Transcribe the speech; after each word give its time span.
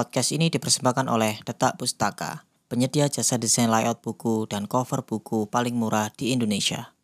Podcast 0.00 0.32
ini 0.32 0.48
dipersembahkan 0.48 1.12
oleh 1.12 1.44
Detak 1.44 1.76
Pustaka, 1.76 2.48
penyedia 2.72 3.12
jasa 3.12 3.36
desain 3.36 3.68
layout 3.68 4.00
buku 4.00 4.48
dan 4.48 4.64
cover 4.64 5.04
buku 5.04 5.44
paling 5.44 5.76
murah 5.76 6.08
di 6.16 6.32
Indonesia. 6.32 6.96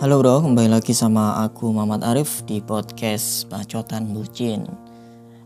Halo 0.00 0.16
bro, 0.16 0.48
kembali 0.48 0.72
lagi 0.72 0.96
sama 0.96 1.44
aku 1.44 1.76
Muhammad 1.76 2.00
Arif 2.00 2.40
di 2.48 2.64
podcast 2.64 3.52
Bacotan 3.52 4.16
Bucin. 4.16 4.64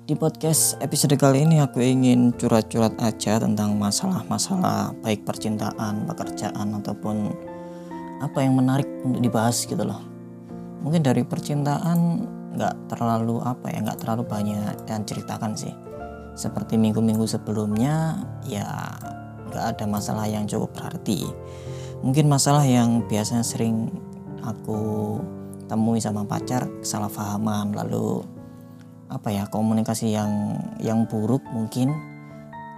Di 0.06 0.14
podcast 0.14 0.78
episode 0.78 1.18
kali 1.18 1.42
ini 1.42 1.58
aku 1.58 1.82
ingin 1.82 2.30
curhat-curhat 2.38 2.94
aja 3.02 3.42
tentang 3.42 3.74
masalah-masalah 3.82 4.94
baik 5.02 5.26
percintaan, 5.26 6.06
pekerjaan 6.06 6.78
ataupun 6.78 7.34
apa 8.22 8.44
yang 8.44 8.54
menarik 8.54 8.86
untuk 9.02 9.22
dibahas 9.24 9.64
gitu 9.64 9.80
loh. 9.82 10.02
Mungkin 10.84 11.00
dari 11.00 11.24
percintaan 11.24 11.98
nggak 12.54 12.92
terlalu 12.92 13.42
apa 13.42 13.72
ya 13.72 13.82
nggak 13.82 13.98
terlalu 14.04 14.22
banyak 14.28 14.76
yang 14.86 15.02
ceritakan 15.02 15.56
sih. 15.58 15.72
Seperti 16.34 16.78
minggu-minggu 16.78 17.26
sebelumnya 17.26 18.18
ya 18.46 18.66
nggak 19.50 19.64
ada 19.74 19.84
masalah 19.88 20.26
yang 20.28 20.46
cukup 20.46 20.74
berarti. 20.76 21.26
Mungkin 22.04 22.28
masalah 22.28 22.66
yang 22.68 23.06
biasanya 23.08 23.46
sering 23.46 23.88
aku 24.44 25.18
temui 25.66 25.98
sama 25.98 26.28
pacar 26.28 26.68
kesalahpahaman 26.84 27.72
lalu 27.72 28.20
apa 29.08 29.32
ya 29.32 29.48
komunikasi 29.48 30.12
yang 30.12 30.58
yang 30.82 31.06
buruk 31.08 31.40
mungkin. 31.50 31.94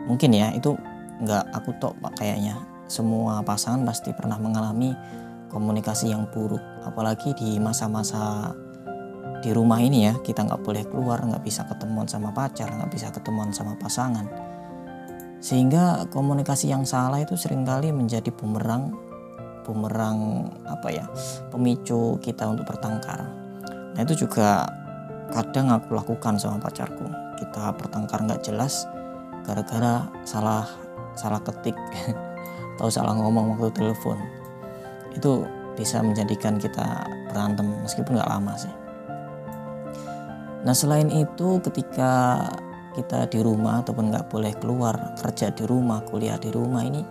Mungkin 0.06 0.30
ya 0.30 0.55
itu 0.55 0.78
nggak 1.25 1.45
aku 1.56 1.75
tok 1.80 1.97
kayaknya 2.14 2.76
semua 2.87 3.43
pasangan 3.43 3.83
pasti 3.83 4.15
pernah 4.15 4.39
mengalami 4.39 4.95
komunikasi 5.51 6.11
yang 6.11 6.27
buruk 6.31 6.63
apalagi 6.87 7.35
di 7.35 7.59
masa-masa 7.59 8.55
di 9.43 9.51
rumah 9.55 9.83
ini 9.83 10.11
ya. 10.11 10.15
Kita 10.19 10.47
nggak 10.47 10.62
boleh 10.62 10.84
keluar 10.87 11.23
nggak 11.23 11.43
bisa 11.43 11.67
ketemuan 11.67 12.06
sama 12.06 12.31
pacar 12.31 12.70
nggak 12.70 12.91
bisa 12.91 13.11
ketemuan 13.11 13.51
sama 13.51 13.75
pasangan. 13.78 14.27
Sehingga 15.43 16.09
komunikasi 16.11 16.73
yang 16.73 16.83
salah 16.83 17.23
itu 17.23 17.39
sering 17.39 17.62
kali 17.62 17.93
menjadi 17.93 18.33
bumerang 18.33 18.95
bumerang 19.67 20.47
apa 20.62 20.95
ya 20.95 21.06
pemicu 21.50 22.19
kita 22.23 22.47
untuk 22.47 22.71
bertengkar. 22.71 23.27
Nah 23.95 24.00
itu 24.03 24.27
juga 24.27 24.67
kadang 25.34 25.75
aku 25.75 25.95
lakukan 25.95 26.39
sama 26.39 26.62
pacarku. 26.62 27.06
Kita 27.37 27.75
bertengkar 27.75 28.23
nggak 28.27 28.47
jelas 28.47 28.87
gara-gara 29.47 30.06
salah 30.27 30.67
salah 31.15 31.39
ketik 31.41 31.75
atau 32.77 32.92
salah 32.92 33.16
ngomong 33.16 33.56
waktu 33.56 33.72
telepon 33.72 34.20
itu 35.16 35.48
bisa 35.77 36.05
menjadikan 36.05 36.60
kita 36.60 37.08
berantem 37.32 37.72
meskipun 37.84 38.20
nggak 38.20 38.32
lama 38.32 38.52
sih. 38.56 38.74
Nah 40.64 40.74
selain 40.77 41.08
itu 41.08 41.60
ketika 41.64 42.44
kita 42.97 43.28
di 43.28 43.44
rumah 43.44 43.84
ataupun 43.84 44.08
nggak 44.08 44.28
boleh 44.32 44.52
keluar 44.56 45.16
kerja 45.20 45.52
di 45.52 45.64
rumah 45.69 46.00
kuliah 46.08 46.41
di 46.41 46.48
rumah 46.48 46.80
ini 46.80 47.04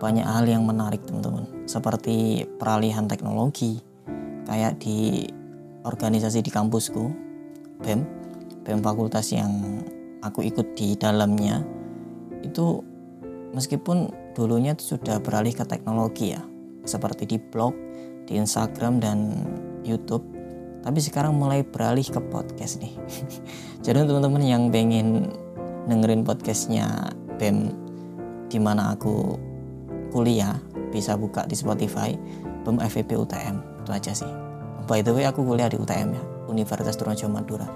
banyak 0.00 0.24
hal 0.24 0.48
yang 0.48 0.64
menarik 0.64 1.04
teman-teman 1.04 1.68
seperti 1.68 2.48
peralihan 2.56 3.04
teknologi 3.04 3.82
kayak 4.48 4.80
di 4.80 5.28
organisasi 5.84 6.40
di 6.40 6.48
kampusku 6.48 7.12
BEM 7.84 8.00
BEM 8.64 8.80
fakultas 8.80 9.28
yang 9.34 9.84
aku 10.24 10.46
ikut 10.48 10.72
di 10.78 10.96
dalamnya 10.96 11.60
itu 12.40 12.80
meskipun 13.52 14.08
dulunya 14.38 14.78
sudah 14.78 15.18
beralih 15.18 15.50
ke 15.50 15.66
teknologi 15.66 16.30
ya 16.30 16.38
seperti 16.86 17.26
di 17.26 17.42
blog, 17.42 17.74
di 18.30 18.38
Instagram 18.38 19.02
dan 19.02 19.34
YouTube. 19.82 20.22
Tapi 20.86 21.02
sekarang 21.02 21.34
mulai 21.34 21.66
beralih 21.66 22.06
ke 22.06 22.22
podcast 22.30 22.78
nih. 22.78 22.94
Jadi 23.84 24.06
teman-teman 24.06 24.40
yang 24.46 24.70
pengen 24.70 25.34
dengerin 25.90 26.22
podcastnya 26.22 27.10
BEM 27.42 27.74
di 28.46 28.62
mana 28.62 28.94
aku 28.94 29.34
kuliah 30.14 30.54
bisa 30.94 31.18
buka 31.18 31.44
di 31.44 31.58
Spotify 31.58 32.14
BEM 32.62 32.78
FVP 32.78 33.18
UTM 33.18 33.58
itu 33.82 33.90
aja 33.90 34.12
sih. 34.14 34.30
By 34.86 35.02
the 35.02 35.10
way 35.12 35.26
aku 35.26 35.42
kuliah 35.42 35.66
di 35.66 35.76
UTM 35.76 36.14
ya 36.14 36.22
Universitas 36.46 36.94
Trunojoyo 36.94 37.28
Madura. 37.28 37.68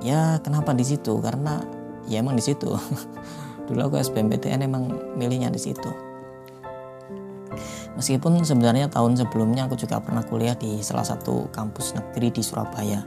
Ya 0.00 0.38
kenapa 0.40 0.70
di 0.72 0.86
situ? 0.86 1.18
Karena 1.18 1.60
ya 2.06 2.22
emang 2.22 2.38
di 2.38 2.46
situ. 2.46 2.70
Dulu 3.68 3.92
aku 3.92 4.00
SBMPTN 4.00 4.64
emang 4.64 4.88
milihnya 5.14 5.52
di 5.52 5.60
situ 5.60 6.08
Meskipun 7.98 8.46
sebenarnya 8.46 8.86
tahun 8.86 9.18
sebelumnya 9.18 9.66
aku 9.66 9.74
juga 9.74 9.98
pernah 9.98 10.22
kuliah 10.22 10.54
di 10.54 10.78
salah 10.86 11.02
satu 11.02 11.50
kampus 11.50 11.98
negeri 11.98 12.30
di 12.30 12.42
Surabaya. 12.46 13.02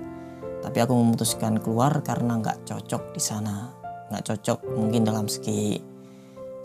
Tapi 0.60 0.78
aku 0.84 0.92
memutuskan 0.92 1.64
keluar 1.64 2.04
karena 2.04 2.36
nggak 2.36 2.68
cocok 2.68 3.16
di 3.16 3.22
sana. 3.24 3.72
Nggak 4.12 4.36
cocok 4.36 4.60
mungkin 4.76 5.08
dalam 5.08 5.32
segi 5.32 5.80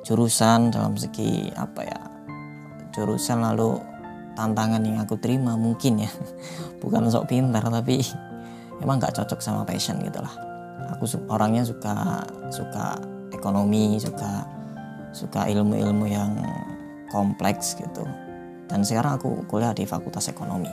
jurusan, 0.02 0.74
dalam 0.74 0.98
segi 0.98 1.54
apa 1.54 1.86
ya, 1.86 2.02
jurusan 2.90 3.46
lalu 3.46 3.78
tantangan 4.34 4.82
yang 4.82 5.06
aku 5.06 5.14
terima 5.22 5.54
mungkin 5.54 6.02
ya. 6.02 6.10
Bukan 6.82 7.06
sok 7.06 7.30
pintar 7.30 7.62
tapi 7.70 8.02
emang 8.82 8.98
nggak 8.98 9.22
cocok 9.22 9.38
sama 9.38 9.62
passion 9.62 10.02
gitu 10.02 10.18
lah. 10.18 10.34
Aku 10.98 11.06
orangnya 11.30 11.62
suka 11.62 12.26
suka 12.50 12.98
ekonomi, 13.36 14.00
suka 14.00 14.48
suka 15.12 15.44
ilmu-ilmu 15.46 16.08
yang 16.08 16.32
kompleks 17.12 17.76
gitu. 17.76 18.08
Dan 18.66 18.82
sekarang 18.82 19.20
aku 19.20 19.44
kuliah 19.46 19.76
di 19.76 19.84
fakultas 19.86 20.32
ekonomi. 20.32 20.72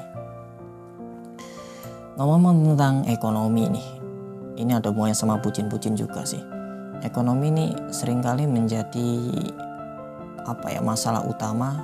Ngomong 2.17 2.73
tentang 2.73 3.03
ekonomi 3.09 3.67
nih 3.67 3.87
ini 4.63 4.71
ada 4.71 4.93
hubungannya 4.93 5.17
sama 5.17 5.37
bucin-bucin 5.41 5.97
juga 5.97 6.23
sih. 6.23 6.41
Ekonomi 7.03 7.51
ini 7.51 7.65
sering 7.91 8.23
kali 8.23 8.47
menjadi 8.47 9.09
apa 10.47 10.71
ya 10.71 10.79
masalah 10.83 11.23
utama 11.27 11.83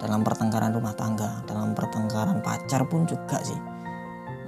dalam 0.00 0.20
pertengkaran 0.20 0.72
rumah 0.76 0.92
tangga 0.92 1.40
dalam 1.48 1.72
pertengkaran 1.72 2.44
pacar 2.44 2.84
pun 2.84 3.08
juga 3.08 3.40
sih 3.40 3.73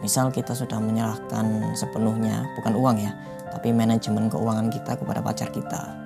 misal 0.05 0.29
kita 0.29 0.53
sudah 0.53 0.77
menyerahkan 0.81 1.73
sepenuhnya 1.73 2.45
bukan 2.59 2.75
uang 2.77 2.97
ya 3.01 3.13
tapi 3.57 3.73
manajemen 3.73 4.29
keuangan 4.29 4.69
kita 4.69 5.01
kepada 5.01 5.25
pacar 5.25 5.49
kita. 5.49 5.97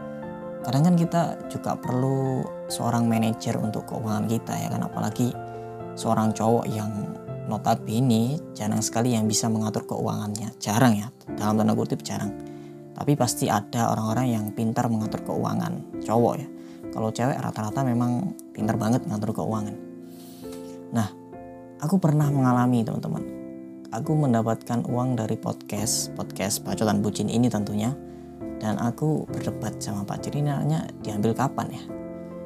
Kadang 0.63 0.87
kan 0.87 0.95
kita 0.95 1.23
juga 1.51 1.75
perlu 1.75 2.47
seorang 2.71 3.11
manajer 3.11 3.59
untuk 3.59 3.91
keuangan 3.91 4.31
kita 4.31 4.55
ya 4.55 4.69
kan 4.71 4.87
apalagi 4.87 5.35
seorang 5.99 6.31
cowok 6.31 6.71
yang 6.71 7.11
notabene 7.51 8.39
jarang 8.55 8.79
sekali 8.79 9.19
yang 9.19 9.27
bisa 9.27 9.51
mengatur 9.51 9.83
keuangannya. 9.83 10.55
Jarang 10.63 10.95
ya 10.95 11.11
dalam 11.35 11.59
tanda 11.59 11.75
kutip 11.75 12.07
jarang. 12.07 12.31
Tapi 12.95 13.17
pasti 13.19 13.51
ada 13.51 13.91
orang-orang 13.91 14.31
yang 14.31 14.45
pintar 14.55 14.87
mengatur 14.87 15.25
keuangan 15.27 16.05
cowok 16.07 16.35
ya. 16.39 16.49
Kalau 16.95 17.09
cewek 17.11 17.35
rata-rata 17.35 17.83
memang 17.83 18.37
pintar 18.55 18.79
banget 18.79 19.03
mengatur 19.11 19.35
keuangan. 19.43 19.75
Nah 20.95 21.09
aku 21.83 21.99
pernah 21.99 22.31
mengalami 22.31 22.87
teman-teman 22.87 23.40
aku 23.91 24.15
mendapatkan 24.15 24.87
uang 24.87 25.19
dari 25.19 25.35
podcast 25.35 26.15
podcast 26.15 26.63
bacotan 26.63 27.03
bucin 27.03 27.27
ini 27.27 27.51
tentunya. 27.51 27.91
Dan 28.61 28.77
aku 28.77 29.25
berdebat 29.25 29.81
sama 29.81 30.05
Pak 30.05 30.21
Ciri 30.21 30.45
nanya 30.45 30.85
diambil 31.01 31.33
kapan 31.33 31.73
ya? 31.73 31.83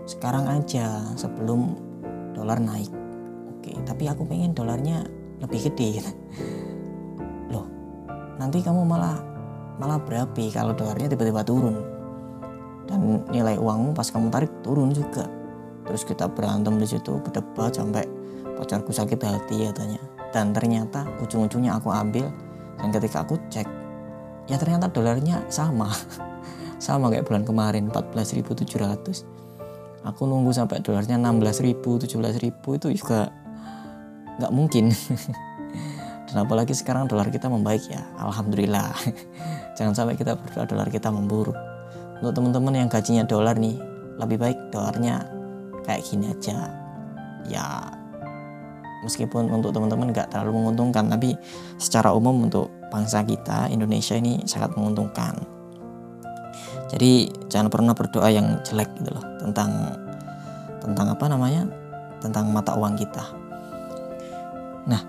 Sekarang 0.06 0.46
aja 0.46 1.02
sebelum 1.18 1.74
dolar 2.32 2.62
naik. 2.62 2.90
Oke 3.50 3.74
tapi 3.82 4.06
aku 4.06 4.22
pengen 4.24 4.54
dolarnya 4.54 5.04
lebih 5.42 5.68
gede. 5.70 6.00
Loh 7.52 7.66
nanti 8.38 8.62
kamu 8.62 8.86
malah 8.86 9.18
malah 9.82 9.98
berapi 9.98 10.54
kalau 10.54 10.72
dolarnya 10.72 11.12
tiba-tiba 11.12 11.42
turun. 11.42 11.76
Dan 12.84 13.26
nilai 13.32 13.58
uangmu 13.58 13.90
pas 13.92 14.06
kamu 14.06 14.30
tarik 14.30 14.52
turun 14.62 14.94
juga. 14.94 15.26
Terus 15.84 16.06
kita 16.06 16.30
berantem 16.30 16.78
di 16.78 16.86
situ 16.88 17.18
berdebat 17.20 17.74
sampai 17.74 18.06
pacarku 18.54 18.94
sakit 18.94 19.18
hati 19.18 19.66
katanya 19.66 20.14
dan 20.34 20.50
ternyata 20.50 21.06
ujung-ujungnya 21.22 21.78
aku 21.78 21.94
ambil 21.94 22.26
dan 22.82 22.90
ketika 22.90 23.22
aku 23.22 23.38
cek 23.46 23.70
ya 24.50 24.58
ternyata 24.58 24.90
dolarnya 24.90 25.46
sama. 25.46 25.88
Sama 26.74 27.08
kayak 27.08 27.24
bulan 27.24 27.46
kemarin 27.48 27.88
14.700 27.88 29.24
aku 30.04 30.28
nunggu 30.28 30.52
sampai 30.52 30.84
dolarnya 30.84 31.16
16.000 31.16 31.80
17.000 31.80 32.60
itu 32.60 32.88
juga 32.92 33.32
nggak 34.38 34.52
mungkin. 34.52 34.92
Dan 36.28 36.36
apalagi 36.44 36.76
sekarang 36.76 37.08
dolar 37.08 37.32
kita 37.32 37.48
membaik 37.48 37.88
ya 37.88 38.04
alhamdulillah. 38.20 38.92
Jangan 39.80 39.96
sampai 39.96 40.14
kita 40.20 40.36
berdoa 40.36 40.68
dolar 40.68 40.88
kita 40.92 41.08
memburuk. 41.08 41.56
Untuk 42.20 42.36
teman-teman 42.36 42.84
yang 42.84 42.88
gajinya 42.92 43.24
dolar 43.24 43.56
nih 43.56 43.80
lebih 44.20 44.38
baik 44.38 44.58
dolarnya 44.70 45.24
kayak 45.88 46.04
gini 46.04 46.30
aja. 46.30 46.68
Ya 47.48 47.64
meskipun 49.04 49.52
untuk 49.52 49.70
teman-teman 49.70 50.10
nggak 50.10 50.32
terlalu 50.32 50.58
menguntungkan 50.58 51.06
tapi 51.06 51.36
secara 51.76 52.10
umum 52.16 52.48
untuk 52.48 52.72
bangsa 52.88 53.22
kita 53.22 53.68
Indonesia 53.68 54.16
ini 54.16 54.42
sangat 54.48 54.72
menguntungkan. 54.74 55.36
Jadi 56.88 57.26
jangan 57.50 57.68
pernah 57.68 57.92
berdoa 57.92 58.28
yang 58.30 58.62
jelek 58.64 58.88
gitu 59.02 59.12
loh 59.12 59.24
tentang 59.42 59.70
tentang 60.80 61.06
apa 61.12 61.24
namanya? 61.28 61.68
Tentang 62.24 62.48
mata 62.48 62.72
uang 62.78 62.96
kita. 62.96 63.24
Nah, 64.88 65.02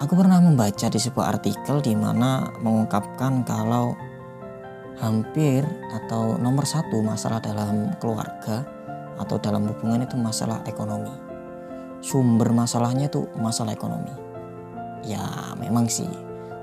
aku 0.00 0.12
pernah 0.16 0.42
membaca 0.42 0.86
di 0.90 1.00
sebuah 1.00 1.38
artikel 1.38 1.80
di 1.80 1.94
mana 1.96 2.52
mengungkapkan 2.60 3.46
kalau 3.46 3.96
hampir 4.98 5.64
atau 5.92 6.38
nomor 6.38 6.66
satu 6.66 7.02
masalah 7.02 7.42
dalam 7.42 7.94
keluarga 7.98 8.62
atau 9.18 9.38
dalam 9.38 9.70
hubungan 9.70 10.02
itu 10.02 10.18
masalah 10.18 10.62
ekonomi. 10.66 11.23
Sumber 12.04 12.52
masalahnya 12.52 13.08
itu 13.08 13.24
masalah 13.40 13.72
ekonomi. 13.72 14.12
Ya 15.08 15.56
memang 15.56 15.88
sih 15.88 16.08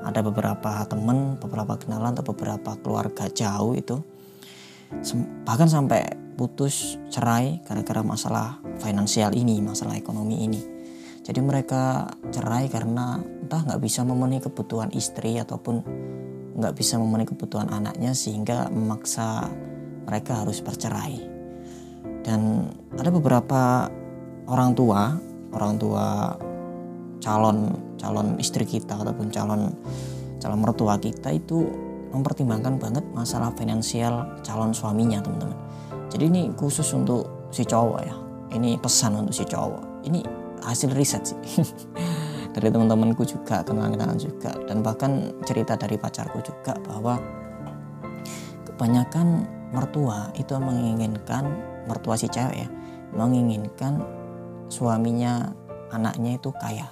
ada 0.06 0.22
beberapa 0.22 0.86
teman, 0.86 1.42
beberapa 1.42 1.82
kenalan 1.82 2.14
atau 2.14 2.30
beberapa 2.30 2.78
keluarga 2.78 3.26
jauh 3.26 3.74
itu 3.74 3.98
bahkan 5.42 5.66
sampai 5.66 6.14
putus 6.38 7.02
cerai 7.10 7.58
gara-gara 7.66 8.06
masalah 8.06 8.62
finansial 8.78 9.34
ini, 9.34 9.58
masalah 9.66 9.98
ekonomi 9.98 10.46
ini. 10.46 10.62
Jadi 11.22 11.42
mereka 11.42 12.10
cerai 12.30 12.70
karena 12.70 13.18
entah 13.22 13.66
nggak 13.66 13.82
bisa 13.82 14.06
memenuhi 14.06 14.46
kebutuhan 14.46 14.94
istri 14.94 15.42
ataupun 15.42 15.82
nggak 16.58 16.74
bisa 16.78 17.02
memenuhi 17.02 17.30
kebutuhan 17.34 17.70
anaknya 17.74 18.14
sehingga 18.14 18.70
memaksa 18.70 19.50
mereka 20.06 20.46
harus 20.46 20.62
bercerai. 20.62 21.18
Dan 22.22 22.70
ada 22.98 23.10
beberapa 23.10 23.90
orang 24.50 24.74
tua, 24.74 25.14
orang 25.54 25.80
tua 25.80 26.36
calon 27.22 27.70
calon 28.02 28.36
istri 28.42 28.66
kita 28.66 28.98
ataupun 28.98 29.30
calon 29.30 29.72
calon 30.42 30.60
mertua 30.60 30.98
kita 30.98 31.30
itu 31.32 31.70
mempertimbangkan 32.12 32.76
banget 32.82 33.06
masalah 33.16 33.54
finansial 33.56 34.28
calon 34.44 34.76
suaminya 34.76 35.24
teman-teman. 35.24 35.56
Jadi 36.12 36.24
ini 36.28 36.42
khusus 36.60 36.92
untuk 36.92 37.52
si 37.56 37.64
cowok 37.64 38.00
ya. 38.04 38.16
Ini 38.52 38.76
pesan 38.84 39.16
untuk 39.16 39.32
si 39.32 39.48
cowok. 39.48 40.04
Ini 40.04 40.20
hasil 40.60 40.92
riset 40.92 41.24
sih. 41.24 41.40
dari 42.52 42.68
teman-temanku 42.68 43.24
juga, 43.24 43.64
kenalan-kenalan 43.64 44.20
juga 44.20 44.52
dan 44.68 44.84
bahkan 44.84 45.32
cerita 45.48 45.80
dari 45.80 45.96
pacarku 45.96 46.44
juga 46.44 46.76
bahwa 46.84 47.16
kebanyakan 48.68 49.48
mertua 49.72 50.36
itu 50.36 50.52
menginginkan 50.60 51.48
mertua 51.88 52.20
si 52.20 52.28
cewek 52.28 52.68
ya 52.68 52.70
menginginkan 53.16 54.04
suaminya 54.72 55.52
anaknya 55.92 56.40
itu 56.40 56.50
kaya. 56.56 56.88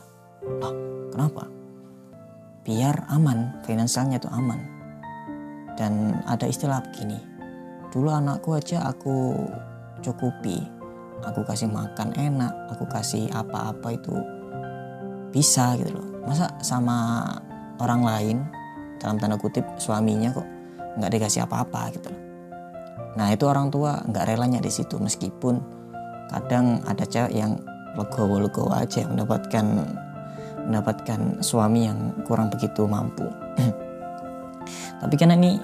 Lah, 0.60 0.76
kenapa? 1.16 1.48
Biar 2.68 3.08
aman, 3.08 3.64
finansialnya 3.64 4.20
itu 4.20 4.28
aman. 4.28 4.60
Dan 5.80 6.20
ada 6.28 6.44
istilah 6.44 6.84
begini, 6.84 7.16
dulu 7.90 8.12
anakku 8.12 8.54
aja 8.54 8.84
aku 8.86 9.34
cukupi 10.06 10.62
aku 11.26 11.44
kasih 11.44 11.68
makan 11.68 12.16
enak 12.16 12.54
aku 12.72 12.88
kasih 12.88 13.28
apa-apa 13.34 13.96
itu 13.96 14.16
bisa 15.34 15.76
gitu 15.78 16.00
loh 16.00 16.08
masa 16.24 16.48
sama 16.64 17.26
orang 17.82 18.02
lain 18.06 18.38
dalam 19.02 19.20
tanda 19.20 19.36
kutip 19.36 19.66
suaminya 19.82 20.32
kok 20.32 20.48
nggak 21.00 21.12
dikasih 21.18 21.44
apa-apa 21.46 21.82
gitu 21.96 22.08
loh 22.12 22.22
nah 23.18 23.28
itu 23.34 23.44
orang 23.50 23.74
tua 23.74 24.00
nggak 24.06 24.26
relanya 24.30 24.62
di 24.62 24.72
situ 24.72 25.02
meskipun 25.02 25.79
kadang 26.30 26.80
ada 26.86 27.04
cewek 27.06 27.34
yang 27.34 27.58
legowo-legowo 27.98 28.72
aja 28.74 29.06
mendapatkan 29.10 29.66
mendapatkan 30.70 31.42
suami 31.42 31.90
yang 31.90 32.14
kurang 32.24 32.54
begitu 32.54 32.86
mampu 32.86 33.26
tapi 35.02 35.16
karena 35.18 35.36
ini 35.36 35.58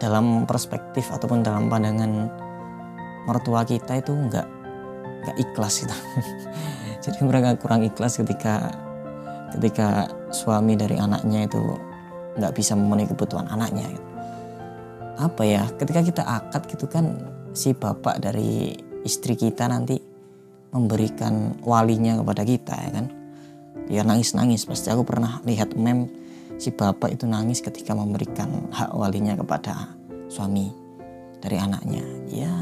dalam 0.00 0.48
perspektif 0.48 1.12
ataupun 1.12 1.44
dalam 1.44 1.68
pandangan 1.68 2.32
mertua 3.28 3.68
kita 3.68 4.00
itu 4.00 4.16
nggak 4.16 4.48
nggak 5.20 5.36
ikhlas 5.36 5.84
gitu. 5.84 5.96
Jadi 7.04 7.18
mereka 7.24 7.56
kurang 7.60 7.84
ikhlas 7.84 8.16
ketika 8.16 8.72
ketika 9.56 10.08
suami 10.32 10.74
dari 10.74 10.96
anaknya 10.96 11.44
itu 11.44 11.60
nggak 12.40 12.56
bisa 12.56 12.72
memenuhi 12.72 13.12
kebutuhan 13.12 13.46
anaknya. 13.52 13.92
Gitu. 13.92 14.06
Apa 15.20 15.42
ya? 15.44 15.68
Ketika 15.76 16.00
kita 16.00 16.22
akad 16.24 16.64
gitu 16.64 16.88
kan 16.88 17.20
si 17.52 17.76
bapak 17.76 18.24
dari 18.24 18.72
istri 19.04 19.36
kita 19.36 19.68
nanti 19.68 20.00
memberikan 20.70 21.58
walinya 21.62 22.18
kepada 22.18 22.42
kita 22.46 22.74
ya 22.74 22.90
kan. 22.94 23.06
Ya 23.90 24.02
nangis-nangis 24.06 24.66
pasti 24.70 24.90
aku 24.90 25.02
pernah 25.02 25.42
lihat 25.42 25.74
meme 25.74 26.06
si 26.60 26.70
bapak 26.70 27.16
itu 27.16 27.24
nangis 27.26 27.64
ketika 27.64 27.96
memberikan 27.96 28.70
hak 28.70 28.92
walinya 28.94 29.34
kepada 29.34 29.96
suami 30.30 30.70
dari 31.40 31.56
anaknya. 31.56 32.04
Ya, 32.30 32.52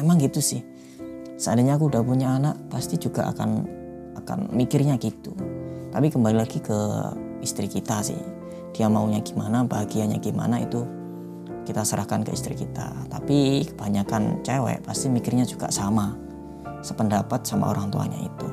memang 0.00 0.18
gitu 0.18 0.40
sih. 0.40 0.64
Seandainya 1.36 1.76
aku 1.76 1.92
udah 1.92 2.02
punya 2.02 2.34
anak, 2.34 2.56
pasti 2.72 2.96
juga 2.96 3.30
akan 3.30 3.50
akan 4.24 4.38
mikirnya 4.56 4.96
gitu. 4.96 5.36
Tapi 5.92 6.10
kembali 6.10 6.36
lagi 6.40 6.58
ke 6.58 6.78
istri 7.44 7.68
kita 7.68 8.00
sih. 8.02 8.18
Dia 8.74 8.90
maunya 8.90 9.22
gimana, 9.22 9.62
bahagianya 9.62 10.18
gimana 10.18 10.58
itu 10.58 10.82
kita 11.68 11.86
serahkan 11.86 12.26
ke 12.26 12.34
istri 12.34 12.58
kita. 12.58 12.90
Tapi 13.06 13.68
kebanyakan 13.70 14.42
cewek 14.42 14.82
pasti 14.82 15.12
mikirnya 15.12 15.46
juga 15.46 15.70
sama. 15.70 16.23
Sependapat 16.84 17.40
sama 17.48 17.72
orang 17.72 17.88
tuanya 17.88 18.20
itu. 18.20 18.48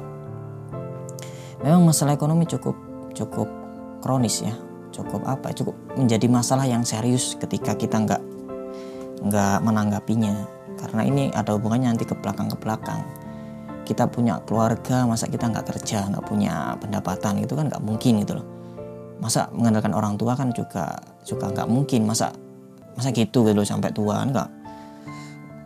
Memang 1.62 1.92
masalah 1.92 2.16
ekonomi 2.16 2.48
cukup 2.48 2.74
cukup 3.12 3.51
kronis 4.00 4.39
ya. 4.39 4.56
Cukup 4.95 5.28
apa 5.28 5.51
cukup 5.51 5.75
menjadi 6.00 6.31
masalah 6.31 6.63
yang 6.63 6.88
serius 6.88 7.36
ketika 7.36 7.75
kita 7.75 8.00
nggak 8.00 8.24
nggak 9.28 9.57
menanggapinya. 9.62 10.48
Karena 10.80 11.04
ini 11.04 11.30
ada 11.36 11.54
hubungannya 11.54 11.92
nanti 11.92 12.07
ke 12.07 12.16
belakang 12.16 12.48
ke 12.48 12.57
belakang. 12.57 13.04
Kita 13.83 14.07
punya 14.07 14.39
keluarga 14.48 15.04
masa 15.04 15.28
kita 15.28 15.51
nggak 15.51 15.68
kerja 15.68 16.07
nggak 16.07 16.24
punya 16.24 16.80
pendapatan? 16.80 17.44
Itu 17.44 17.60
kan 17.60 17.68
nggak 17.68 17.83
mungkin 17.83 18.24
gitu 18.24 18.39
loh. 18.39 18.48
Masa 19.19 19.51
mengandalkan 19.51 19.92
orang 19.92 20.16
tua 20.16 20.39
kan 20.39 20.56
juga 20.56 20.98
juga 21.28 21.51
nggak 21.51 21.68
mungkin. 21.68 22.07
Masa 22.07 22.31
masa 22.95 23.12
gitu 23.12 23.44
gitu 23.48 23.62
sampai 23.63 23.92
tua 23.92 24.24
kan 24.24 24.30
nggak 24.31 24.50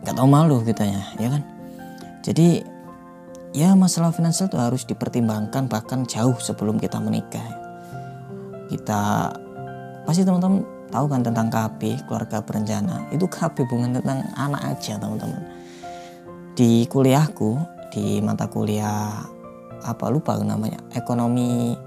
nggak 0.06 0.14
tahu 0.14 0.28
malu 0.30 0.62
kita 0.62 0.86
ya 0.86 1.02
ya 1.18 1.28
kan 1.34 1.42
jadi 2.26 2.66
ya 3.54 3.78
masalah 3.78 4.10
finansial 4.10 4.50
itu 4.50 4.58
harus 4.58 4.82
dipertimbangkan 4.82 5.70
bahkan 5.70 6.02
jauh 6.02 6.34
sebelum 6.42 6.74
kita 6.74 6.98
menikah. 6.98 7.46
Kita 8.66 9.30
pasti 10.02 10.26
teman-teman 10.26 10.66
tahu 10.90 11.06
kan 11.06 11.22
tentang 11.22 11.46
KB 11.46 12.02
keluarga 12.10 12.42
berencana. 12.42 13.06
Itu 13.14 13.30
KB 13.30 13.62
bukan 13.70 14.02
tentang 14.02 14.26
anak 14.34 14.74
aja 14.74 14.98
teman-teman. 14.98 15.38
Di 16.58 16.90
kuliahku 16.90 17.62
di 17.94 18.18
mata 18.18 18.50
kuliah 18.50 19.22
apa 19.86 20.10
lupa 20.10 20.34
namanya 20.42 20.82
ekonomi 20.98 21.78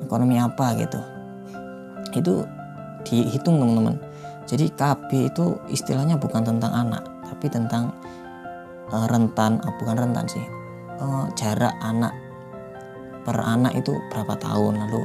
ekonomi 0.00 0.40
apa 0.40 0.80
gitu. 0.80 1.00
Itu 2.16 2.48
dihitung 3.04 3.60
teman-teman. 3.60 4.00
Jadi 4.48 4.72
KB 4.72 5.28
itu 5.28 5.60
istilahnya 5.68 6.16
bukan 6.16 6.40
tentang 6.40 6.72
anak 6.72 7.04
tapi 7.28 7.52
tentang 7.52 7.92
rentan 8.90 9.62
uh, 9.64 9.72
bukan 9.80 9.96
rentan 10.08 10.26
sih. 10.28 10.44
Uh, 11.00 11.26
jarak 11.34 11.74
anak 11.80 12.14
per 13.24 13.40
anak 13.40 13.72
itu 13.76 13.96
berapa 14.12 14.36
tahun? 14.36 14.84
Lalu 14.86 15.02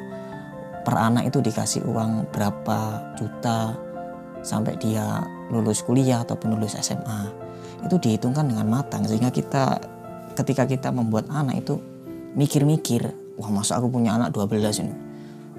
per 0.84 0.96
anak 0.96 1.30
itu 1.30 1.40
dikasih 1.44 1.86
uang 1.88 2.32
berapa 2.34 3.12
juta 3.20 3.76
sampai 4.40 4.80
dia 4.80 5.24
lulus 5.52 5.84
kuliah 5.84 6.24
ataupun 6.24 6.56
lulus 6.56 6.80
SMA 6.80 7.28
itu 7.84 7.96
dihitungkan 8.00 8.48
dengan 8.48 8.68
matang 8.68 9.04
sehingga 9.08 9.32
kita 9.32 9.80
ketika 10.36 10.64
kita 10.68 10.90
membuat 10.92 11.28
anak 11.32 11.64
itu 11.64 11.80
mikir-mikir 12.36 13.12
wah 13.40 13.52
masa 13.52 13.80
aku 13.80 13.88
punya 13.88 14.16
anak 14.16 14.36
12 14.36 14.84
ini? 14.84 14.96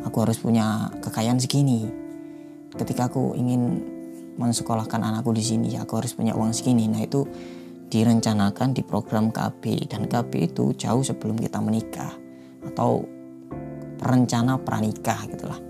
Aku 0.04 0.24
harus 0.24 0.40
punya 0.40 0.88
kekayaan 1.00 1.36
segini. 1.36 1.88
Ketika 2.72 3.12
aku 3.12 3.36
ingin 3.36 3.84
mensekolahkan 4.40 5.00
anakku 5.00 5.32
di 5.36 5.44
sini 5.44 5.76
aku 5.76 6.00
harus 6.00 6.16
punya 6.16 6.32
uang 6.32 6.52
segini. 6.56 6.88
Nah 6.88 7.04
itu 7.04 7.24
direncanakan 7.90 8.72
di 8.72 8.86
program 8.86 9.34
KB 9.34 9.90
dan 9.90 10.06
KB 10.06 10.54
itu 10.54 10.72
jauh 10.78 11.02
sebelum 11.02 11.36
kita 11.36 11.58
menikah 11.58 12.14
atau 12.70 13.02
rencana 14.00 14.56
pranikah 14.62 15.26
gitulah 15.28 15.60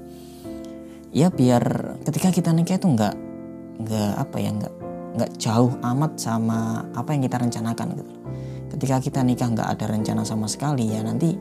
ya 1.11 1.33
biar 1.33 1.97
ketika 2.07 2.31
kita 2.31 2.51
nikah 2.55 2.79
itu 2.79 2.87
nggak 2.87 3.15
nggak 3.81 4.13
apa 4.21 4.37
ya 4.39 4.51
nggak 4.55 4.75
nggak 5.11 5.31
jauh 5.43 5.75
amat 5.83 6.13
sama 6.21 6.87
apa 6.95 7.11
yang 7.11 7.23
kita 7.27 7.37
rencanakan 7.43 7.99
gitu. 7.99 8.15
Ketika 8.71 8.97
kita 9.03 9.21
nikah 9.27 9.51
nggak 9.51 9.69
ada 9.79 9.85
rencana 9.91 10.23
sama 10.23 10.47
sekali 10.47 10.95
ya 10.95 11.03
nanti 11.03 11.35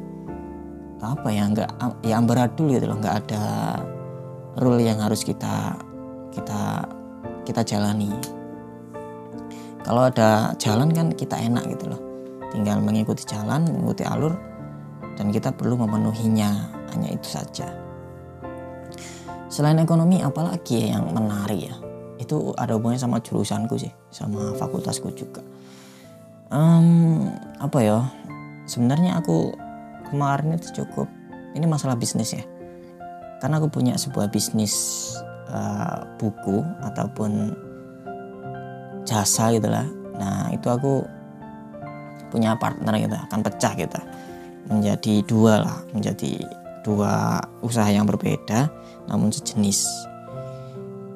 apa 1.00 1.29
ya 1.31 1.48
nggak 1.48 1.69
ya 2.03 2.19
ambaradul 2.19 2.74
gitu 2.74 2.89
loh 2.89 2.98
nggak 3.00 3.17
ada 3.27 3.43
rule 4.59 4.81
yang 4.83 5.00
harus 5.00 5.24
kita 5.24 5.77
kita 6.33 6.83
kita 7.48 7.62
jalani 7.63 8.12
kalau 9.83 10.12
ada 10.12 10.51
jalan 10.59 10.91
kan 10.91 11.12
kita 11.15 11.39
enak 11.39 11.63
gitu 11.77 11.91
loh. 11.91 12.01
Tinggal 12.50 12.81
mengikuti 12.81 13.24
jalan 13.29 13.63
mengikuti 13.69 14.03
alur 14.03 14.33
dan 15.15 15.31
kita 15.31 15.53
perlu 15.53 15.79
memenuhinya. 15.79 16.75
Hanya 16.89 17.13
itu 17.13 17.29
saja. 17.29 17.69
Selain 19.45 19.77
ekonomi 19.77 20.25
apalagi 20.25 20.89
yang 20.89 21.13
menarik 21.13 21.69
ya? 21.69 21.75
Itu 22.17 22.57
ada 22.57 22.74
hubungannya 22.74 22.98
sama 22.98 23.21
jurusanku 23.21 23.77
sih 23.77 23.93
sama 24.09 24.57
fakultasku 24.57 25.13
juga. 25.13 25.45
Um, 26.50 27.29
apa 27.62 27.77
ya? 27.86 28.09
Sebenarnya 28.65 29.21
aku 29.21 29.53
kemarin 30.09 30.57
itu 30.57 30.81
cukup 30.81 31.05
ini 31.53 31.69
masalah 31.69 31.93
bisnis 31.93 32.33
ya. 32.33 32.41
Karena 33.38 33.62
aku 33.62 33.69
punya 33.69 33.95
sebuah 34.01 34.33
bisnis 34.33 34.74
uh, 35.53 36.09
buku 36.17 36.65
ataupun 36.83 37.53
jasa 39.10 39.50
gitu 39.50 39.66
lah. 39.66 39.89
Nah 40.22 40.54
itu 40.54 40.70
aku 40.70 41.01
punya 42.30 42.54
partner 42.62 42.94
gitu 43.01 43.18
akan 43.18 43.39
pecah 43.42 43.74
gitu. 43.74 43.98
Menjadi 44.70 45.25
dua 45.25 45.66
lah 45.66 45.78
menjadi 45.98 46.46
dua 46.86 47.42
usaha 47.66 47.89
yang 47.89 48.06
berbeda 48.06 48.70
namun 49.10 49.34
sejenis. 49.34 49.89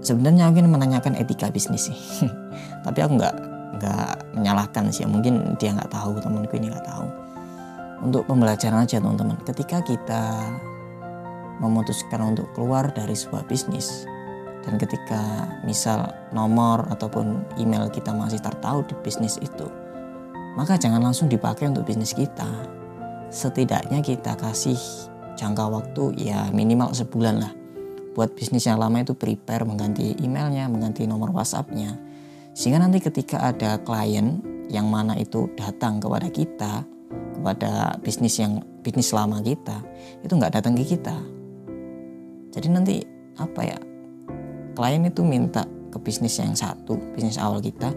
Sebenarnya 0.03 0.49
aku 0.49 0.59
ingin 0.59 0.73
menanyakan 0.73 1.13
etika 1.15 1.53
bisnis 1.53 1.93
sih. 1.93 1.97
Tapi 2.85 2.99
aku 3.05 3.13
nggak 3.21 3.35
nggak 3.77 4.11
menyalahkan 4.33 4.89
sih. 4.89 5.05
Mungkin 5.05 5.55
dia 5.61 5.77
nggak 5.77 5.93
tahu 5.93 6.17
temanku 6.17 6.57
ini 6.57 6.73
nggak 6.73 6.87
tahu. 6.89 7.07
Untuk 8.03 8.27
pembelajaran 8.27 8.83
aja 8.83 8.99
teman-teman. 8.99 9.39
Ketika 9.47 9.79
kita 9.85 10.51
memutuskan 11.63 12.35
untuk 12.35 12.51
keluar 12.51 12.91
dari 12.91 13.15
sebuah 13.15 13.47
bisnis 13.47 14.03
dan 14.63 14.79
ketika 14.79 15.47
misal 15.67 16.11
nomor 16.31 16.87
ataupun 16.89 17.43
email 17.59 17.91
kita 17.91 18.15
masih 18.15 18.39
tertahu 18.39 18.87
di 18.87 18.95
bisnis 19.03 19.35
itu 19.43 19.67
maka 20.53 20.77
jangan 20.77 21.01
langsung 21.01 21.25
dipakai 21.29 21.69
untuk 21.69 21.85
bisnis 21.85 22.13
kita. 22.13 22.47
Setidaknya 23.33 24.05
kita 24.05 24.37
kasih 24.37 24.77
jangka 25.33 25.65
waktu 25.65 26.29
ya 26.29 26.53
minimal 26.53 26.93
sebulan 26.93 27.41
lah 27.41 27.53
buat 28.13 28.37
bisnis 28.37 28.69
yang 28.69 28.77
lama 28.77 29.01
itu 29.01 29.17
prepare 29.17 29.65
mengganti 29.65 30.13
emailnya 30.21 30.69
mengganti 30.69 31.09
nomor 31.09 31.33
whatsappnya. 31.33 31.97
Sehingga 32.53 32.85
nanti 32.85 33.01
ketika 33.01 33.41
ada 33.41 33.81
klien 33.81 34.45
yang 34.69 34.85
mana 34.85 35.17
itu 35.17 35.49
datang 35.57 35.97
kepada 35.97 36.29
kita 36.29 36.85
kepada 37.33 37.97
bisnis 37.99 38.37
yang 38.37 38.61
bisnis 38.85 39.09
lama 39.11 39.41
kita 39.41 39.81
itu 40.21 40.29
nggak 40.37 40.61
datang 40.61 40.77
ke 40.77 40.85
kita. 40.85 41.17
Jadi 42.53 42.67
nanti 42.69 43.01
apa 43.41 43.61
ya 43.65 43.79
klien 44.73 45.05
itu 45.05 45.21
minta 45.21 45.65
ke 45.93 45.97
bisnis 46.01 46.37
yang 46.41 46.57
satu 46.57 46.97
bisnis 47.13 47.37
awal 47.37 47.61
kita. 47.61 47.93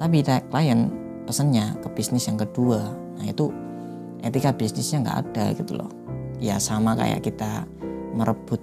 Tapi 0.00 0.24
klien 0.24 0.88
pesennya 1.28 1.76
ke 1.84 1.88
bisnis 1.92 2.26
yang 2.26 2.40
kedua. 2.40 2.80
Nah 3.20 3.26
itu 3.28 3.52
etika 4.24 4.56
bisnisnya 4.56 5.04
nggak 5.04 5.18
ada 5.28 5.44
gitu 5.54 5.72
loh. 5.76 5.90
Ya 6.40 6.56
sama 6.56 6.96
kayak 6.96 7.24
kita 7.24 7.68
merebut 8.16 8.60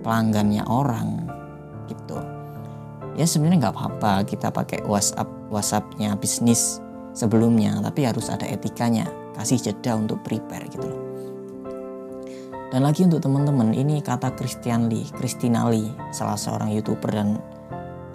pelanggannya 0.00 0.64
orang 0.64 1.28
gitu. 1.92 2.16
Ya 3.16 3.24
sebenarnya 3.24 3.68
nggak 3.68 3.76
apa-apa 3.76 4.12
kita 4.24 4.48
pakai 4.52 4.84
WhatsApp 4.84 5.28
WhatsAppnya 5.52 6.16
bisnis 6.16 6.80
sebelumnya 7.12 7.80
tapi 7.84 8.08
harus 8.08 8.32
ada 8.32 8.48
etikanya. 8.48 9.08
Kasih 9.36 9.60
jeda 9.60 10.00
untuk 10.00 10.24
prepare 10.24 10.64
gitu 10.72 10.88
loh 10.88 11.05
dan 12.74 12.80
lagi 12.82 13.06
untuk 13.06 13.22
teman-teman 13.22 13.70
ini 13.72 14.02
kata 14.02 14.34
Christian 14.34 14.90
Lee 14.90 15.06
Christina 15.14 15.66
Lee 15.70 15.90
salah 16.10 16.38
seorang 16.38 16.74
youtuber 16.74 17.10
dan 17.14 17.38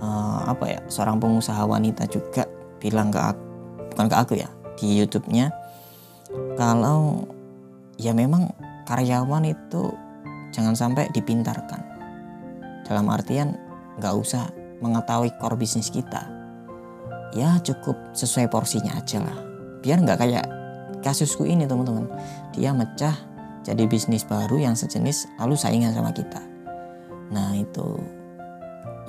uh, 0.04 0.48
apa 0.48 0.66
ya 0.68 0.80
seorang 0.92 1.20
pengusaha 1.20 1.64
wanita 1.64 2.08
juga 2.12 2.48
bilang 2.82 3.14
ke 3.14 3.20
aku 3.20 3.44
bukan 3.96 4.08
ke 4.08 4.16
aku 4.16 4.34
ya 4.40 4.50
di 4.76 5.00
YouTube-nya 5.00 5.52
kalau 6.56 7.28
ya 8.00 8.16
memang 8.16 8.50
karyawan 8.88 9.46
itu 9.46 9.94
jangan 10.52 10.76
sampai 10.76 11.08
dipintarkan. 11.14 11.82
Dalam 12.88 13.08
artian 13.08 13.56
nggak 14.00 14.16
usah 14.16 14.52
mengetahui 14.84 15.32
core 15.40 15.56
bisnis 15.56 15.94
kita. 15.94 16.28
Ya 17.32 17.56
cukup 17.64 17.96
sesuai 18.12 18.52
porsinya 18.52 19.00
aja 19.00 19.24
lah. 19.24 19.40
Biar 19.80 20.04
nggak 20.04 20.20
kayak 20.20 20.46
kasusku 21.00 21.48
ini 21.48 21.64
teman-teman. 21.64 22.12
Dia 22.52 22.76
mecah 22.76 23.16
jadi 23.62 23.86
bisnis 23.86 24.26
baru 24.26 24.58
yang 24.58 24.74
sejenis 24.74 25.38
lalu 25.38 25.54
saingan 25.54 25.94
sama 25.94 26.10
kita. 26.10 26.42
Nah 27.30 27.54
itu. 27.54 28.02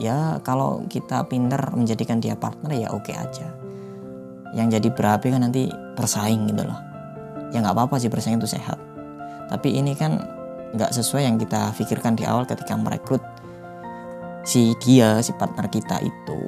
Ya 0.00 0.40
kalau 0.40 0.84
kita 0.88 1.28
pinter 1.28 1.60
menjadikan 1.76 2.20
dia 2.20 2.36
partner 2.36 2.72
ya 2.72 2.88
oke 2.92 3.08
okay 3.08 3.16
aja. 3.16 3.48
Yang 4.52 4.80
jadi 4.80 4.88
berapi 4.92 5.32
kan 5.32 5.44
nanti 5.44 5.68
bersaing 5.96 6.48
gitu 6.48 6.64
loh. 6.64 6.80
Ya 7.52 7.60
nggak 7.60 7.76
apa-apa 7.76 8.00
sih 8.00 8.12
bersaing 8.12 8.40
itu 8.40 8.48
sehat. 8.48 8.76
Tapi 9.48 9.76
ini 9.76 9.92
kan 9.96 10.20
nggak 10.72 10.92
sesuai 10.96 11.28
yang 11.28 11.36
kita 11.36 11.72
pikirkan 11.76 12.16
di 12.16 12.24
awal 12.24 12.48
ketika 12.48 12.72
merekrut 12.76 13.20
si 14.44 14.72
dia 14.80 15.20
si 15.20 15.32
partner 15.36 15.68
kita 15.68 16.00
itu. 16.00 16.40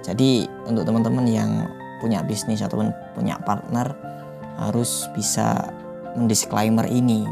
Jadi 0.00 0.48
untuk 0.64 0.88
teman-teman 0.88 1.28
yang 1.28 1.68
punya 2.00 2.24
bisnis 2.24 2.64
ataupun 2.64 2.92
punya 3.12 3.36
partner 3.44 3.92
harus 4.56 5.08
bisa 5.12 5.68
mendisklaimer 6.16 6.86
ini. 6.90 7.26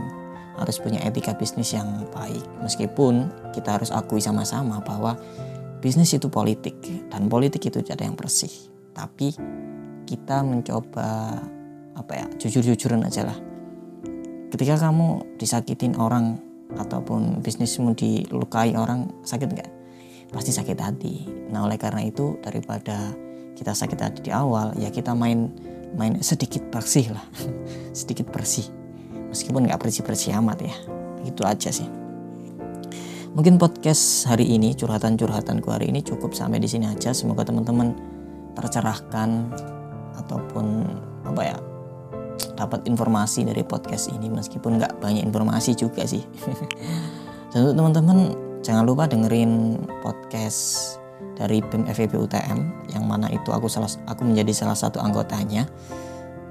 Harus 0.59 0.83
punya 0.83 0.99
etika 1.07 1.39
bisnis 1.39 1.71
yang 1.71 1.87
baik. 2.11 2.43
Meskipun 2.63 3.31
kita 3.55 3.79
harus 3.79 3.95
akui 3.95 4.19
sama-sama 4.19 4.83
bahwa 4.83 5.15
bisnis 5.79 6.11
itu 6.11 6.27
politik 6.27 6.75
dan 7.09 7.31
politik 7.31 7.63
itu 7.63 7.79
tidak 7.79 8.03
ada 8.03 8.05
yang 8.11 8.19
bersih. 8.19 8.51
Tapi 8.91 9.39
kita 10.03 10.43
mencoba 10.43 11.39
apa 11.95 12.13
ya 12.15 12.27
jujur-jujuran 12.39 13.07
aja 13.07 13.31
lah. 13.31 13.39
Ketika 14.51 14.89
kamu 14.89 15.39
disakitin 15.39 15.95
orang 15.95 16.41
ataupun 16.75 17.45
bisnismu 17.45 17.95
dilukai 17.95 18.75
orang 18.75 19.07
sakit 19.23 19.49
nggak? 19.53 19.71
Pasti 20.35 20.51
sakit 20.51 20.79
hati. 20.81 21.15
Nah 21.55 21.65
oleh 21.69 21.79
karena 21.79 22.03
itu 22.03 22.35
daripada 22.43 23.15
kita 23.55 23.75
sakit 23.75 23.99
hati 23.99 24.21
di 24.27 24.33
awal 24.35 24.75
ya 24.79 24.91
kita 24.91 25.15
main 25.15 25.51
main 25.97 26.21
sedikit 26.21 26.67
bersih 26.69 27.15
lah. 27.15 27.25
Sedikit 27.99 28.29
bersih. 28.29 28.67
Meskipun 29.29 29.69
nggak 29.69 29.81
bersih 29.81 30.03
bersih 30.05 30.37
amat 30.41 30.65
ya. 30.65 30.77
Itu 31.25 31.45
aja 31.45 31.69
sih. 31.73 31.87
Mungkin 33.37 33.61
podcast 33.61 34.27
hari 34.27 34.51
ini 34.51 34.73
curhatan 34.73 35.15
curhatanku 35.15 35.69
hari 35.69 35.93
ini 35.93 36.01
cukup 36.03 36.33
sampai 36.33 36.59
di 36.59 36.67
sini 36.67 36.89
aja. 36.89 37.13
Semoga 37.13 37.47
teman-teman 37.47 37.95
tercerahkan 38.57 39.53
ataupun 40.19 40.89
apa 41.29 41.43
ya 41.45 41.57
dapat 42.59 42.83
informasi 42.91 43.47
dari 43.47 43.63
podcast 43.63 44.11
ini. 44.11 44.33
Meskipun 44.33 44.83
nggak 44.83 44.99
banyak 44.99 45.23
informasi 45.23 45.79
juga 45.79 46.03
sih. 46.09 46.25
Dan 47.55 47.69
untuk 47.69 47.77
teman-teman 47.79 48.19
jangan 48.61 48.85
lupa 48.85 49.07
dengerin 49.07 49.81
podcast 50.03 50.98
dari 51.39 51.63
BEM 51.63 51.87
FEB 51.87 52.19
UTM 52.19 52.91
yang 52.91 53.05
mana 53.07 53.31
itu 53.31 53.51
aku 53.55 53.71
salah 53.71 53.89
aku 54.11 54.27
menjadi 54.27 54.51
salah 54.65 54.75
satu 54.75 54.99
anggotanya 54.99 55.67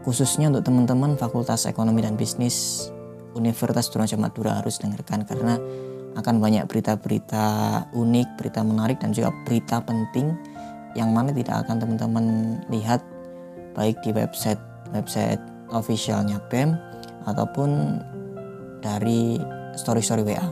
khususnya 0.07 0.47
untuk 0.47 0.63
teman-teman 0.63 1.19
Fakultas 1.19 1.67
Ekonomi 1.67 1.99
dan 1.99 2.15
Bisnis 2.15 2.87
Universitas 3.35 3.91
Drunajaya 3.91 4.17
Madura 4.17 4.63
harus 4.63 4.79
dengarkan 4.79 5.27
karena 5.27 5.59
akan 6.17 6.41
banyak 6.41 6.65
berita-berita 6.65 7.45
unik, 7.93 8.41
berita 8.41 8.65
menarik 8.65 8.97
dan 8.97 9.13
juga 9.13 9.29
berita 9.45 9.83
penting 9.85 10.33
yang 10.97 11.13
mana 11.13 11.29
tidak 11.29 11.67
akan 11.67 11.77
teman-teman 11.77 12.25
lihat 12.73 13.05
baik 13.77 14.01
di 14.01 14.09
website 14.09 14.57
website 14.95 15.43
officialnya 15.69 16.41
BEM 16.49 16.73
ataupun 17.29 18.01
dari 18.81 19.37
story-story 19.77 20.23
WA. 20.25 20.47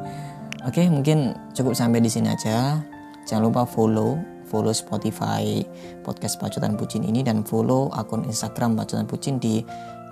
Oke, 0.68 0.88
mungkin 0.88 1.36
cukup 1.52 1.76
sampai 1.76 2.00
di 2.00 2.08
sini 2.08 2.32
aja. 2.32 2.80
Jangan 3.24 3.50
lupa 3.50 3.64
follow 3.64 4.20
follow 4.44 4.70
Spotify 4.70 5.64
podcast 6.06 6.38
Bacotan 6.38 6.78
Bucin 6.78 7.02
ini 7.02 7.24
dan 7.24 7.42
follow 7.42 7.90
akun 7.96 8.22
Instagram 8.28 8.78
Bacotan 8.78 9.08
Bucin 9.08 9.40
di 9.42 9.64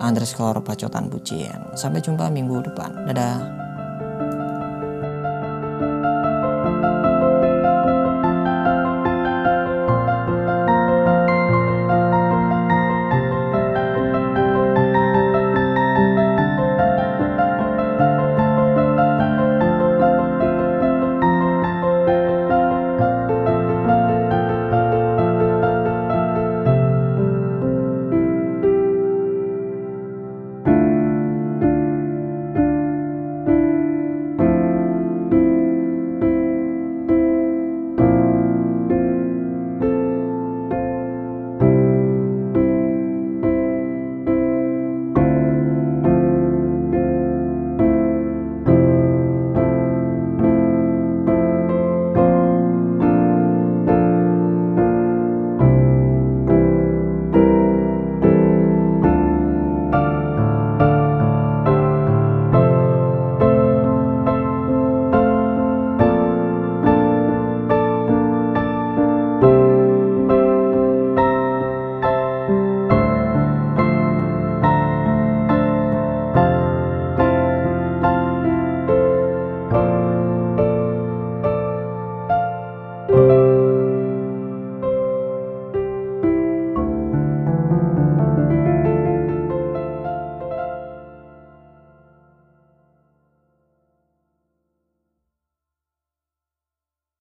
underscore 0.02 0.58
Bacotan 0.64 1.06
Bucin. 1.06 1.54
Sampai 1.78 2.02
jumpa 2.02 2.32
minggu 2.32 2.64
depan. 2.66 3.06
Dadah. 3.06 3.61